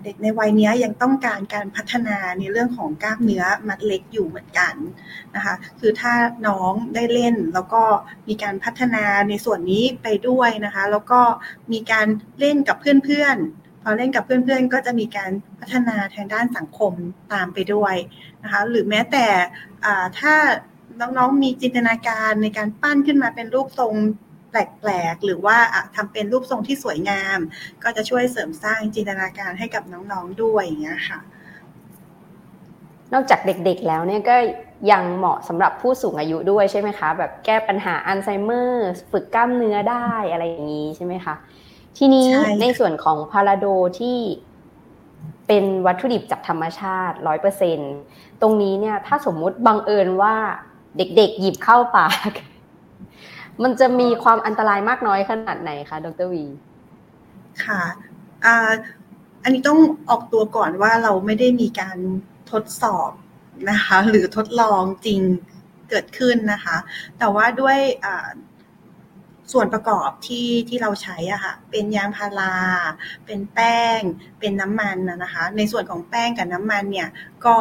[0.03, 4.73] เด็กในวัยนี้ยังต้องการการพัฒนาในเรื่องของกล้ามเนื้อมัดเล็กอยู่เหมือนกัน
[5.35, 6.13] นะคะ คือถ้า
[6.47, 7.83] น้องได้เล่นแล้วก็
[8.27, 11.21] มีการพัฒนาในส่วนนี้ไปด้วยนะคะ แล้วก็
[11.71, 12.07] มีการ
[12.39, 16.93] เล่นกับเพื่อนๆพอเล่นกับเพื่อนๆ ก็จะมีการพัฒนาทางด้านสังคม
[17.33, 17.95] ตามไปด้วย
[18.43, 19.27] นะคะ หรือแม้แต่
[20.19, 20.35] ถ้า
[21.01, 23.93] น้องๆมีจินตนาการในการปั้นขึ้นมาเป็นรูปทรง
[24.51, 25.57] แปลกๆ หรือว่า
[25.95, 27.39] ทำเป็นรูปทรงที่สวยงาม
[27.83, 31.19] ก็จะช่วยเสริมสร้างจินตนาการให้กับน้องๆด้วยอย่างเงี้ยค่ะ
[33.13, 34.35] นอกจากเด็กๆแล้วเนี่ยก็
[34.91, 41.35] ยังเหมาะสำหรับผู้สูงอายุด้วยใช่ไหมคะ แบบแก้ปัญหาอัลไซเมอร์ ฝึกกล้ามเนื้อได้อะไรอย่างนี้ใช่ไหมคะ
[41.97, 42.27] ทีนี้
[42.61, 43.65] ในส่วนของพาราโด
[43.99, 44.17] ที่
[45.47, 47.79] เป็นวัตถุดิบจากธรรมชาติร้อยเปอร์เซ็น
[48.41, 50.35] ตรงนี้เนี่ยถ้าสมมุติบังเอิญว่า
[50.97, 52.31] เด็กๆ หยิบเข้าปาก
[53.63, 56.45] มันจะมีความอันตรายมากน้อยขนาดไหนคะดรวี
[57.65, 57.83] ค่ะ
[59.43, 61.97] อันนี้ต้องออกตัวก่อนว่าเราไม่ได้มีการ
[62.51, 63.11] ทดสอบ
[63.71, 65.21] นะคะ หรือทดลองจริง
[65.89, 66.77] เกิดขึ้นนะคะ
[67.19, 67.77] แต่ว่าด้วย
[69.51, 72.55] ส่วนประกอบที่ที่เราใช้อะค่ะ เป็นยางพารา
[73.25, 74.01] เป็นแป้ง
[74.39, 77.09] เป็นน้ำมันนะคะ ในส่วนของแป้งกับน้ำมันเนี่ย
[77.45, 77.55] ก็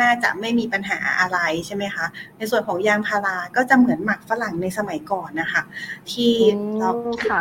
[0.00, 5.62] น่าจะไม่มีปัญหาอะไรใช่ไหมคะ ในส่วนของยางพาราก็จะเหมือนหมักฝรั่งในสมัยก่อนนะคะ
[6.10, 6.32] ที่
[6.78, 6.90] เรา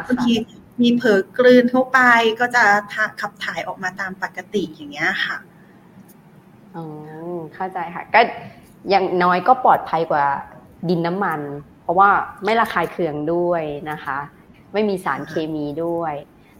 [0.07, 0.33] บางที
[0.81, 1.99] มีเผลอกลืนเข้าไป
[2.39, 2.63] ก็จะ
[3.21, 5.37] ขับถ่ายออกมาตามปกติอย่างเงี้ยค่ะ
[6.75, 6.85] อ๋อ
[7.55, 8.21] เข้าใจค่ะ ก็
[8.89, 10.25] อย่างน้อยก็ปลอดภัยกว่า
[10.89, 11.39] ดินน้ำมัน
[11.81, 12.09] เพราะว่า
[12.45, 14.17] ไม่ระคายเคืองด้วยนะคะ
[14.73, 16.13] ไม่มีสารเคมีด้วย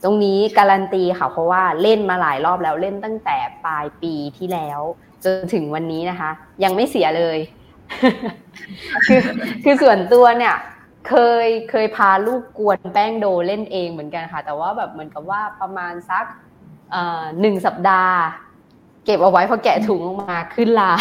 [0.04, 4.82] ตรงนี้การันตีค่ะเพราะว่าเล่นมาหลายรอบแล้วเล่นตั้งแต่ปลายปีที่แล้ว
[5.26, 6.32] จนถึงวันนี้นะคะ
[6.64, 7.38] ยังไม่เสียเลย
[9.08, 9.22] คือ
[9.64, 10.56] คือส่วนตัวเนี่ย
[11.08, 11.14] เค
[11.46, 16.26] ยเคยพาลูกกวนแป้งโดเล่นเองเหมือนกันค่ะ แต่ว่าแบบเหมือนกับว่าประมาณสัก
[17.42, 18.18] หนึ่งสัปดาห์
[19.06, 20.92] เก็บเอาไว้พอแกะถุงออกมาขึ้นลา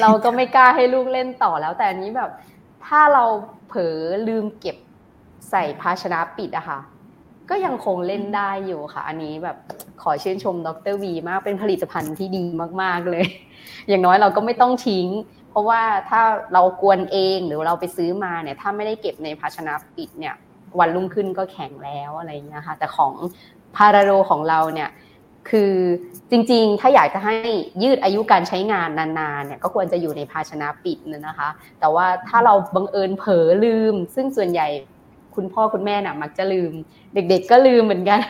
[0.00, 2.30] เราก็ไม่กล้าให้ลูกเล่นต่อแล้ว แต่อันนี้แบบ
[2.86, 3.24] ถ้าเรา
[3.68, 3.96] เผลอ
[4.28, 4.76] ลืมเก็บ
[5.50, 6.78] ใส่ภาชนะปิดอะค่ะ
[7.50, 9.56] ก็ยังคงเล่นได้อยู่ค่ะ อันนี้แบบ
[10.02, 12.44] ขอชื่นชมดรวีมากเป็นผลิตภัณฑ์ที่ดี
[12.82, 13.24] มากๆเลย
[13.88, 15.06] อย่างน้อยเราก็ไม่ต้องทิ้ง
[15.50, 16.20] เพราะว่าถ้า
[16.52, 20.34] เรากวนเองหรือเราไปซื้อมาเนี่ย ถ้าไม่ได้เก็บในภาชนะปิดเนี่ย
[20.78, 23.12] วันรุ่งขึ้นก็แข็งแล้วอะไรเงี้ยค่ะ แต่ของ
[23.76, 24.90] พาราโรของเราเนี่ย
[25.50, 25.74] คือ
[26.30, 27.36] จริงๆ ถ้าอยากจะให้
[27.82, 31.48] ยืดอายุการใช้งานนานๆ เนี่ยก็ควรจะอยู่ในภาชนะปิดนะคะ
[31.80, 34.68] แต่ว่าถ้าเราบังเอิญเผลอลืม ซึ่งส่วนใหญ่
[35.38, 36.72] คุณพ่อคุณแม่น่ะ มักจะลืม
[37.14, 38.20] เด็ก ๆ ก็ลืมเหมือนกัน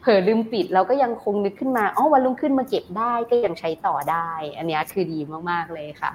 [0.00, 5.18] เผลอลืมปิดเราก็ยังคงนึกขึ้นมาอ๋อวันรุ่งขึ้นมาเก็บได้ก็ยังใช้ต่อได้ อันนี้คือดี
[5.50, 6.10] มากๆเลยค่ะ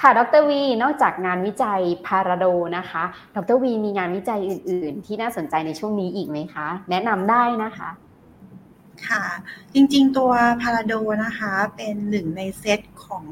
[0.00, 3.04] ค่ะ ดรวี นอกจากงานวิจัยพาราโดนะคะ
[3.36, 7.88] ดรวีมีงานวิจัยอื่น ๆ ที่น่าสนใจในช่วงนี้อีกไหมคะ แนะนำได้นะคะ
[9.06, 9.24] ค่ะ
[9.74, 10.30] จริงๆ ตัว
[10.62, 13.26] พาราโดนะคะเป็นหนึ่งในเซตของ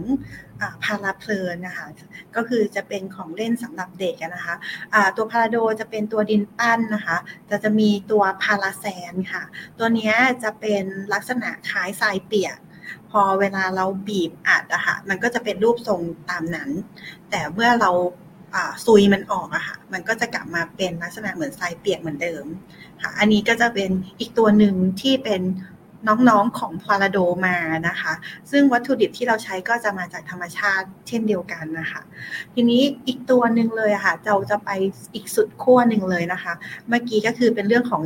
[0.84, 1.86] พาราเพลินนะคะ
[2.36, 7.16] ก็คือจะเป็นของเล่นสำหรับเด็กนะคะะตัวพาราโดจะเป็นตัวดินปั้นนะคะ
[7.50, 9.42] จะจะมีตัวพาราแซนค่ะ
[9.78, 12.58] ตัวนี้จะเป็นลักษณะคล้ายทรายเปียก
[13.10, 16.00] พอเวลาเราบีบอัดอะค่ะมันก็จะเป็นรูปทรง
[16.30, 16.70] ตามนั้น
[17.30, 17.90] แต่เมื่อเรา
[18.86, 22.44] ซุยมันออกอะค่ะ มันก็จะกลับมาเป็นลักษณะเหมือนทรายเปียกเหมือนเดิม
[23.02, 25.42] ค่ะอันนี้ก็จะเป็นอีกตัวหนึ่งที่เป็น
[26.08, 27.56] น้องๆของพาราโดมา
[27.88, 28.12] นะคะ
[28.50, 32.02] ซึ่งวัตถุดิบที่เราใช้ก็จะมาจากธรรมชาติเช่นเดียวกันนะคะ
[32.54, 34.70] ทีนี้อีกตัวหนึ่งเลยค่ะเราจะไป
[35.14, 36.52] อีกสุดขั้วหนึ่งเลยนะคะ
[36.88, 38.02] เมื่อกี้ก็คือเป็นเรื่องของ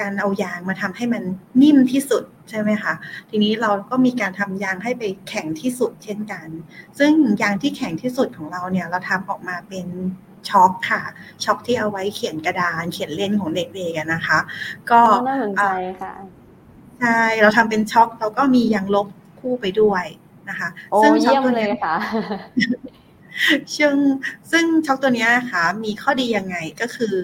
[0.00, 1.22] การเอายางมาทำให้มัน
[1.62, 2.94] นิ่มที่สุดใช่ไหมคะ
[3.30, 6.48] ทีนี้เราก็มีการทำยางให้ไปแข็งที่สุดเช่นกัน
[6.98, 9.86] ซึ่งยางที่แข็งที่สุดของเราเนี่ยเราทำออกมาเป็น
[10.50, 11.02] ช็อคค่ะ
[11.44, 14.38] ช็อคที่เอาไว้เขียนกระดาน เขียนเล่นของเด็กๆนะคะ
[14.90, 15.66] ก็น่าสนใจ
[16.00, 16.12] ค่ะ
[17.00, 19.06] ใช่เราทำเป็นช็อคเราก็มียางลบ
[19.40, 20.04] คู่ไปด้วย
[20.48, 20.68] นะคะ
[21.02, 21.94] ซึ่งช็อคตัวนี้ค่ะ
[23.76, 23.94] ซึ่ง
[24.50, 27.14] ซึ่งช็อคตัวนี้นะคะมีข้อดียังไงก็คือ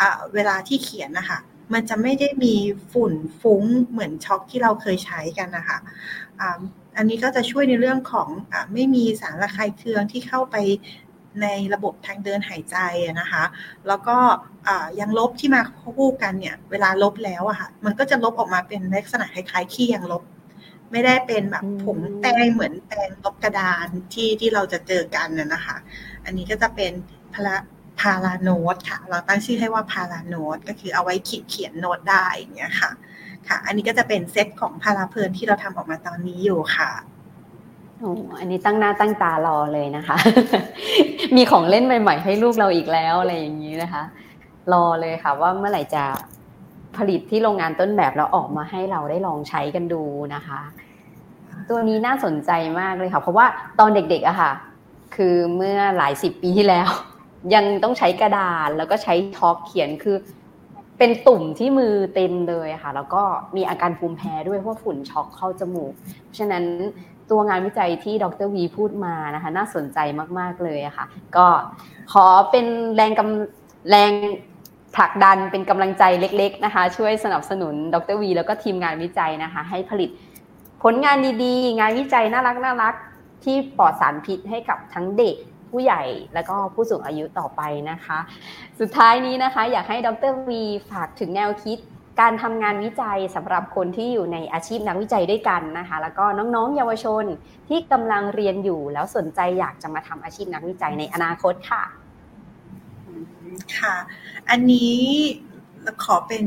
[0.00, 1.38] อ่าเวลาที่เขียนนะคะ
[1.72, 2.54] มันจะไม่ได้มี
[2.92, 5.78] ฝุ่นฟุ้งเหมือนช็อคที่เราเคยใช้กันนะคะ
[6.40, 6.60] อ่า
[6.96, 10.56] อันนี้ก็จะช่วยในเรื่องของอไม่มีสารระคายเคืองที่เข้าไป
[11.42, 12.76] ในระบบทางเดินหายใจ
[13.20, 13.44] นะคะ
[13.88, 14.16] แล้วก็
[15.00, 20.22] ยังลบที่มาคู่กันเนี่ย เวลาลบแล้วอะค่ะ มันก็จะลบออกมาเป็นลักษณะคล้ายๆขี้ยังลบ
[20.92, 25.76] ไม่ได้เป็นแบบผงแป้งเหมือนแป้งลบกระดานที่ที่เราจะเจอกันน่ะนะคะ
[26.24, 26.92] อันนี้ก็จะเป็น
[27.34, 27.56] พารา
[28.00, 32.90] พาราโนตค่ะ เราตั้งชื่อให้ว่าพาราโนตก็คือเอาไว้ขีดเขียนโน้ตได้อย่างเงี้ยค่ะ
[33.48, 36.90] ค่ะ อันนี้ก็จะเป็นเซตของพาราเพลินที่เราทำออกมาตอนนี้อยู่ค่ะ
[38.00, 40.16] โอ้อันนี้ตั้งหน้าตั้งตารอเลยนะคะ
[41.36, 44.02] มีของเล่นใหม่ๆให้ลูกเราอีกแล้วอะไรอย่างนี้นะคะ
[44.72, 46.04] รอเลยค่ะ ว่าเมื่อไหร่จะ
[46.96, 50.02] ผลิตที่โรงงานต้นแบบแล้วออกมาให้เราได้ลองใช้กันดู
[50.34, 50.60] นะคะ
[51.70, 53.46] ตัวนี้น่าสนใจมากเลยค่ะ เพราะว่า
[53.80, 54.52] ตอนเด็กๆอะค่ะ
[55.16, 56.88] คือเมื่อหลายสิบปีที่แล้ว
[57.54, 60.16] ยังต้องใช้กระดาษแล้วก็ใช้ท็อกเขียนคือ
[60.98, 63.22] เป็นตุ่มที่มือเต็มเลยค่ะ แล้วก็
[63.56, 65.92] มีอาการภูมิแพ้ด้วยเพราะฝุ่นช็อกเข้าจมูก
[66.24, 66.64] เพราะฉะนั้น
[67.30, 69.98] ตัวงานวิจัยที่ดรวีพูดมานะคะน่าสนใจ
[70.38, 71.46] มาก ๆ เลยค่ะ ก็
[72.12, 74.12] ขอเป็นแรงกำแรง
[74.96, 80.10] ผลักดันเป็นกำลังใจเล็ก ๆ นะคะ ช่วยสนับสนุนดรวี แล้วก็ทีมงานวิจัยนะคะ ให้ผลิต
[80.82, 82.94] ผลงานดีๆ งานวิจัยน่ารักน่ารัก
[83.44, 85.36] ที่ปลอดสารพิษให้กับทั้งเด็ก
[85.70, 86.02] ผู้ใหญ่
[86.34, 88.18] แล้วก็ผู้สูงอายุต่อไปนะคะ
[88.80, 91.78] สุดท้ายนี้นะคะ อยากให้ดรวีฝากถึงแนวคิด
[92.20, 97.24] การทำงานวิจัยสำหรับคนที่อยู่ในอาชีพนักวิจัยด้วยกันนะคะ แล้วก็น้องๆ เยาวชน
[97.68, 101.82] ที่กำลังเรียนอยู่แล้วสนใจอยากจะมาทำอาชีพนักวิจัยในอนาคตค่ะ
[103.78, 103.94] ค่ะ
[104.50, 104.96] อันนี้
[106.04, 106.44] ขอเป็น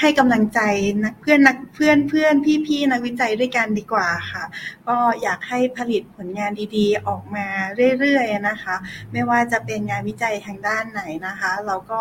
[0.00, 0.60] ให้กำลังใจ
[1.04, 4.44] นักเพื่อนนักเพื่อนเพื่อนพี่พี่นักวิจัยด้วยกันดีกว่าค่ะ
[4.88, 7.46] ก็อยากให้ผลิตผลงานดีๆ ออกมา
[7.98, 8.74] เรื่อยๆนะคะ
[9.12, 12.00] ไม่ว่าจะเป็นงานวิจัยทางด้านไหนนะคะ เราก็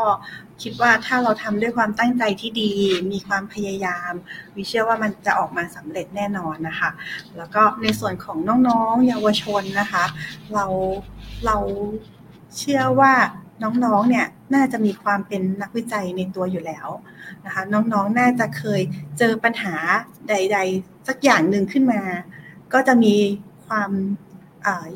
[0.61, 2.71] คิดว่าถ้าเราทำด้วยความตั้งใจที่ดี
[3.11, 4.11] มีความพยายาม
[4.55, 6.89] วิเชื่อว่ามันจะออกมาสำเร็จแน่นอนนะคะ
[7.37, 10.05] แล้วก็ในส่วนของน้องๆ เยาวชนนะคะ
[10.53, 10.65] เรา
[11.45, 11.57] เรา
[12.57, 13.13] เชื่อว่า
[13.63, 16.87] น้องๆ เนี่ยน่าจะมีความเป็นนักวิจัยในตัวอยู่แล้ว
[17.45, 18.81] นะคะ น้องๆ น่าจะเคย
[19.17, 19.75] เจอปัญหา
[20.29, 22.01] ใด ๆ สักอย่างหนึ่งขึ้นมา
[22.73, 23.15] ก็จะมี
[23.67, 23.91] ความ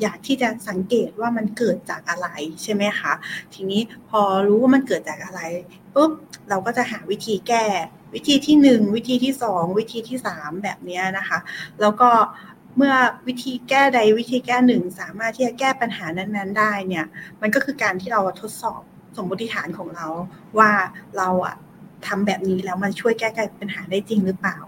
[0.00, 2.28] อยากที่จะสังเกตว่ามันเกิดจากอะไร
[2.62, 3.12] ใช่ไหมคะ
[3.54, 5.40] ทีนี้พอรู้ว่ามันเกิดจากอะไร
[5.94, 6.10] ปุ๊บ
[6.48, 7.64] เราก็จะหาวิธีแก้
[8.14, 11.38] วิธีที่หนึ่งวิธีที่สองวิธีที่สามแบบนี้นะคะ
[11.80, 12.10] แล้วก็
[12.76, 12.94] เมื่อ
[13.26, 17.06] วิธีแก้ใดวิธีแก้หนึ่งสามารถที่จะแก้ปัญหานั้น ๆ ได้เนี่ย
[17.40, 18.80] มันก็คือการที่เราทดสอบ
[19.16, 20.06] สมมติฐานของเรา
[20.58, 20.70] ว่า
[21.18, 21.56] เราอะ
[22.06, 24.58] ทำแบบนี้แล้วมันช่วยแก้ไขปัญหาได้จริงหรือเปล่า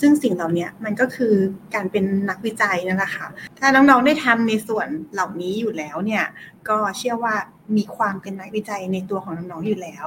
[0.00, 1.34] ซึ่งสิ่งเหล่านี้มันก็คือ
[1.74, 3.26] การเป็นนักวิจัยนั่นแหละค่ะ
[3.58, 6.24] ถ้าน้องๆได้ทำในส่วนเหล่านี้อยู่แล้วเนี่ย
[6.68, 7.34] ก็เชื่อว่า
[7.76, 10.06] มีความเป็นนักวิจัยในตัวของน้องๆอยู่แล้ว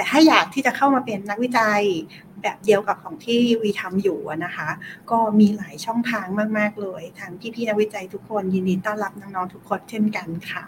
[0.00, 1.82] แต่ถ้าอยากที่จะเข้ามาเป็นนักวิจัย
[2.42, 4.68] แบบเดียวกับของที่วีทำอยู่นะคะ
[5.10, 6.26] ก็มีหลายช่องทาง
[6.58, 10.64] มากๆเลยทางพี่ๆนักวิจัยทุกคนยินดีต้อนรับน้องๆทุกคนเช่นกันค่ะ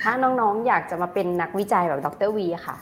[0.00, 2.76] ถ้าน้องๆอยากจะมาเป็นนักวิจัยแบบดรวีค่ะ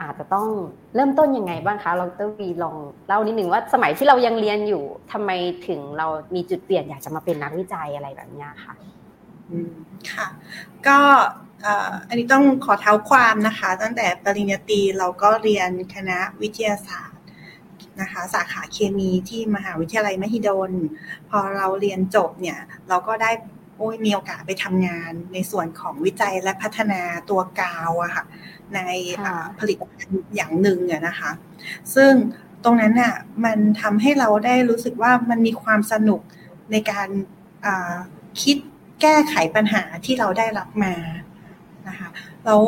[0.00, 0.48] อาจจะต้อง
[0.94, 5.30] เริ่มต้นยังไงบ้างคะเราต้องวีลองเล่านิดหนึ่งว่าสมัยที่เรายังเรียนอยู่ทำไม
[5.68, 8.74] ถึงเรามีจุดเปลี่ยนอยากจะมาเป็นนักวิจัยอะไรแบบนี้ค่ะ
[9.50, 9.74] อืม
[10.12, 10.26] ค่ะ
[10.86, 10.98] ก็
[12.08, 17.20] อันนี้ต้องขอเท้าความนะคะ ตั้งแต่ปริญญาตรีเราก็เรียนคณะวิทยาศาสตร์
[18.00, 20.72] นะคะสาขาเคมีที่มหาวิทยาลัยมหิดล
[21.28, 23.30] พอเราเรียนจบเนี่ยเราก็ได้
[23.76, 28.24] โอ้ยมีโอกาสไปทำงานในส่วนของวิจัยและพัฒนาตัวกาวอะค่ะ
[28.74, 28.80] ใน
[29.58, 31.30] ผลิตภัณฑ์อย่างหนึ่งอะนะคะ
[31.94, 32.12] ซึ่ง
[32.64, 36.20] ตรงนั้นน่ะมันทำให้เราได้รู้สึกว่ามันมีความสนุก
[36.72, 37.08] ในการ
[38.42, 38.56] คิด
[39.02, 40.94] แก้ไขปัญหาที่เราได้รับมา
[41.88, 42.08] นะคะ
[42.46, 42.62] แล้ว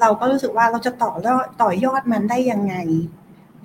[0.00, 2.74] เราก็รู้สึกว่าเราจะต่อยอดต่อยอดมันได้ยังไง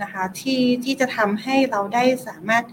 [0.02, 2.64] นะคะที่ที่จะทำให้เราได้สามารถ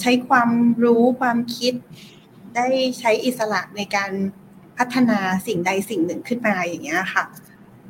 [0.00, 0.50] ใช้ความ
[0.84, 1.74] รู้ความคิด
[2.56, 2.66] ได้
[2.98, 4.10] ใช้อิสระในการ
[4.78, 7.24] พัฒนาสิ่งใดสิ่งหนึ่งขึ้นมาอย่างเงี้ยค่ะ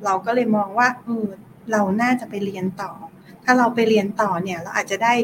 [0.04, 1.26] เราก็เลยมองว่าเออ
[1.72, 2.92] เราน่าจะไปเรียนต่อ
[3.44, 5.14] ถ้าเราไปเรียนต่อเนี่ย เราอาจจะได้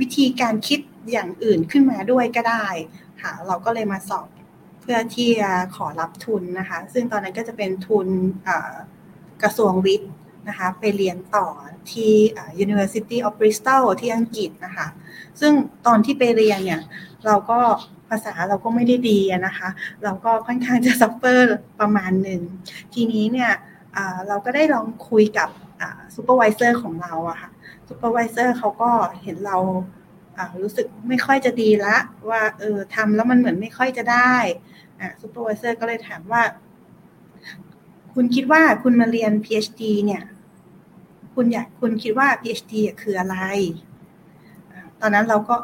[0.00, 0.80] วิธีการคิด
[1.12, 2.66] อย่างอื่นขึ้นมาด้วยก็ได้
[3.22, 4.26] ค่ะ เราก็เลยมาสอบ
[4.84, 8.08] เพื่อที่จะขอรับทุนนะคะ ซึ่งตอนนั้นก็จะเป็นทุน
[9.42, 10.12] กระทรวงวิทย์
[10.48, 11.46] นะคะไปเรียนต่อ
[11.92, 12.12] ที่
[12.64, 14.86] University of Bristol ที่อังกฤษนะคะ
[15.40, 15.52] ซึ่ง
[15.86, 16.82] ตอนที่ไปเรียนเนี่ย
[17.26, 17.58] เราก็
[18.08, 19.68] ภาษาเราก็ไม่ได้ดีนะคะ
[20.04, 21.46] เราก็ค่อนข้างจะ suffer
[21.80, 22.40] ประมาณหนึ่ง
[22.94, 23.52] ทีนี้เนี่ย
[24.28, 25.48] เราก็ได้ลองคุยกับ
[26.14, 27.50] supervisor ของเราอะค่ะ
[27.88, 28.90] supervisor เขาก็
[29.22, 29.56] เห็นเรา
[30.62, 31.96] รู้สึกไม่ค่อยจะดีละ
[32.30, 34.34] ว่าเออทำแล้วมันเหมือนไม่ค่อยจะได้
[35.20, 36.42] supervisor ก็เลยถามว่า
[38.14, 40.22] คุณคิดว่าคุณมาเรียน PhD เนี่ย
[41.34, 43.36] คุณอยากคุณคิดว่า PhD คืออะไร
[45.00, 45.56] ตอนนั้นเราก็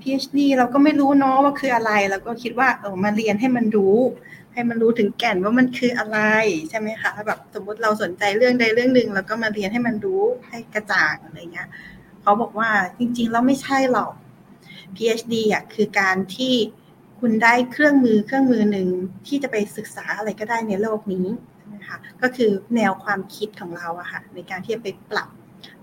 [0.00, 3.98] PhD เราก็ไม่รู้เนาะว่าคืออะไรเราก็คิดว่าเออมาเรียนให้มันรู้
[4.54, 6.18] ให้มันรู้ถึงแก่นว่ามันคืออะไร
[6.68, 11.68] ใช่ไหมคะแบบสมมติเราสนใจเรื่องใดเรื่องหนึ่งแล้วก็มาเรียนให้มันรู้ให้กระจ่างอะไรเงี้ย
[12.22, 14.12] เขาบอกว่าจริงๆแล้วไม่ใช่หรอก
[14.96, 16.54] PhD อะคือการที่
[17.24, 18.88] คุณได้เครื่องมือเครื่องมือหนึ่ง
[19.26, 21.26] ที่จะไปศึกษาอะไรก็ได้ในโลกนี้
[21.74, 25.28] นะคะก็คือแนวความคิดของเราอะค่ะในการที่จะไปปรับ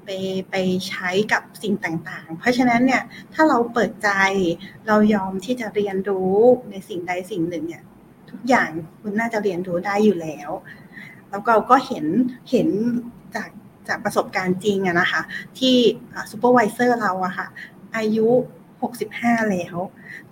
[0.05, 0.09] ไป
[0.51, 0.55] ไป
[0.87, 4.09] ใช้กับสิ่งต่างๆ เพราะฉะนั้นเนี่ยถ้าเราเปิดใจ
[4.87, 6.35] เรายอมที่จะเรียนรู้
[6.69, 7.83] ในสิ่งใดสิ่งหนึ่งเนี่ย
[8.29, 8.69] ทุกอย่าง
[9.01, 10.49] คุณน่าจะเรียนรู้ได้อยู่แล้ว
[11.29, 12.05] แล้วเราก็เห็น
[12.51, 12.67] เห็น
[13.35, 13.49] จาก
[13.87, 15.21] จากประสบการณ์จริงอะนะคะ
[15.59, 15.75] ที่
[16.31, 17.47] ซูเปอร์วิเซอร์เราอะค่ะ
[17.97, 18.29] อายุ
[18.81, 19.77] 65 แล้ว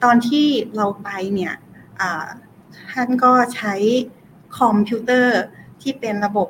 [0.04, 1.54] ตอนที่เราไปเนี่ย
[2.92, 3.74] ท่านก็ใช้
[4.60, 5.40] คอมพิวเตอร์
[5.82, 6.48] ที่เป็นระบบ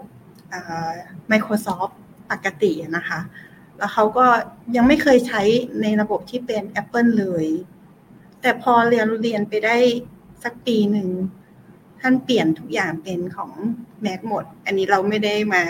[1.31, 1.93] Microsoft
[2.31, 3.19] ปกตินะคะ
[3.77, 4.25] แล้วเขาก็
[4.75, 5.41] ยังไม่เคยใช้
[5.81, 7.45] ในระบบที่เป็น Apple เลย
[8.41, 9.77] แต่พอเรียนเรียนไปได้
[10.43, 11.09] สักปีหนึ่ง
[12.01, 13.51] ท่านเปลี่ยนทุกอย่างเป็นของ
[14.01, 15.61] แม็กหมด อันนี้เราไม่ได้มา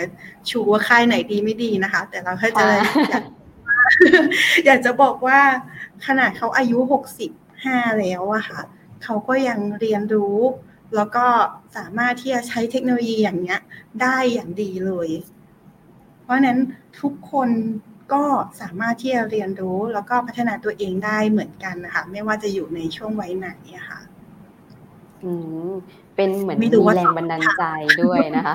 [0.50, 2.66] ชูว่าค่ายไหนดีไม่ดีนะคะ แต่เราแค่จะ
[3.10, 3.24] อยาก
[4.66, 5.40] อยากจะบอกว่า
[6.06, 7.30] ขนาดเขาอายุหกสิบ
[7.64, 8.60] ห้าแล้วอะค่ะ
[9.04, 10.38] เขาก็ยังเรียนรู้
[10.94, 11.26] แล้วก็
[11.76, 13.60] สามารถที่จะใช้เทคโนโลยีอย่างเนี้ย
[14.02, 15.08] ได้อย่างดีเลย
[16.22, 16.58] เพราะนั้น
[17.00, 17.50] ทุกคน
[18.12, 18.24] ก็
[18.60, 24.00] สามารถที่จะเรียนรู้แล้วก็พัฒนาตัวเองได้เหมือนกันนะคะไม่ว่าจะอยู่ในช่วงวัยไหนอะค่ะ
[25.24, 25.32] อื
[25.68, 25.72] ม
[26.16, 27.62] เป็นเหมือนมีแรงบันดาลใจ
[28.02, 28.54] ด้วยนะคะ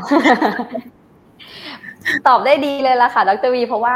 [2.28, 3.96] ตอบได้ดีเลยล่ะค่ะ ดรวี เพราะว่า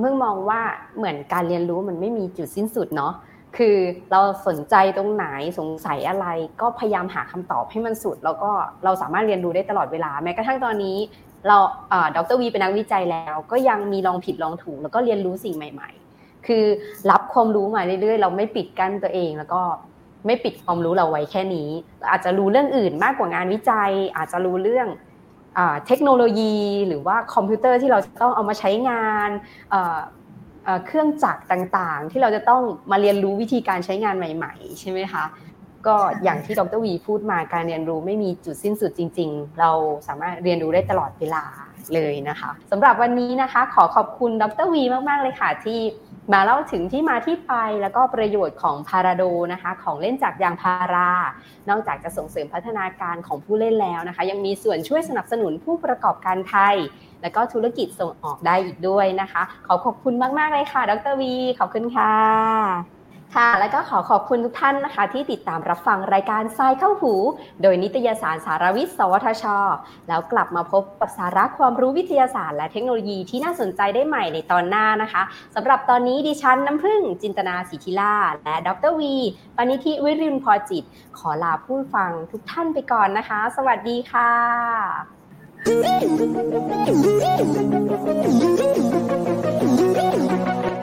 [0.00, 0.60] เพิ่งมองว่า
[0.96, 3.12] เหมือนการเรียนรู้มันไม่มีจุดสิ้นสุดเนาะ
[3.56, 3.76] คือ
[4.12, 5.26] เราสนใจตรงไหน
[5.58, 6.26] สงสัยอะไร
[6.60, 8.50] ก็พยายามหาคำตอบให้มันสุด แล้วก็
[8.84, 10.96] เราสามารถเรียนรู้ได้ตลอดเวลา แม้กระทั่งตอนนี้
[11.48, 11.58] เรา
[12.16, 16.64] ดรวีเป็นนักวิจัยแล้ว ก็ยังมีลองผิดลองถูก แล้วก็เรียนรู้สิ่งใหม่ ๆ คือ
[17.10, 19.62] รับความรู้มาเรื่อยๆ เราไม่ปิดกั้นตัวเองแล้วก็
[20.26, 21.68] ไม่ปิดความรู้เราไว้แค่นี้
[22.10, 24.88] อาจจะรู้เรื่องอื่นมากกว่างานวิจัย อาจจะรู้เรื่อง
[25.86, 26.56] เทคโนโลยี
[26.88, 29.30] หรือว่าคอมพิวเตอร์ที่เราต้องเอามาใช้งาน
[30.86, 35.24] เครื่องจักรต่างๆ ที่เราจะต้องมาเรียนรู้วิธีการใช้งานใหม่ ๆ ใช่ไหมคะ
[35.86, 39.70] ก็อย่างที่ดรวีพูดมาการเรียนรู้ไม่มีจุดสิ้นสุดจริง ๆ เรา
[40.06, 41.44] สามารถเรียนรู้ได้ตลอดเวลา
[41.94, 45.78] เลยนะคะสำหรับวันนี้นะคะ ขอขอบคุณดรวีมากๆเลยค่ะที่
[46.32, 51.10] มาเล่าถึงที่มาที่ไปแล้วก็ประโยชน์ของพาราโดนะคะ ของเล่นจากยางพารา
[51.68, 56.76] นอกจากจะส่งเสริมพัฒนาการของผู้เล่นแล้วนะคะ ยังมีส่วนช่วยสนับสนุนผู้ประกอบการไทย
[57.22, 62.95] และก็ธุรกิจส่งออกได้อีกด้วยนะคะ ขอขอบคุณมาก ๆ เลยค่ะ ดรวี ขอบคุณค่ะ
[63.36, 67.14] ค่ะ และก็ขอขอบคุณทุกท่านนะคะ ที่ติดตามรับฟังรายการทรายเข้าหู
[67.62, 69.44] โดยนิตยสารสารวิทย์ สวทช
[70.08, 75.22] แล้วกลับมาพบกับสาระความรู้วิทยาศาสตร์และเทคโนโลยีที่น่าสนใจได้ใหม่ในตอนหน้านะคะ
[75.54, 79.16] สำหรับตอนนี้ดิฉันน้ำพึ่งจินตนาสิทิลาและดรวี
[79.56, 80.84] ปณิธิวิรินพอจิต
[81.18, 84.32] ขอลาผู้ฟังทุกท่านไปก่อนนะคะ สวัสดีค่ะ